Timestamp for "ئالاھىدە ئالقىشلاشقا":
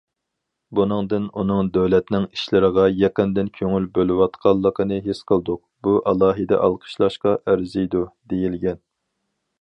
6.13-7.39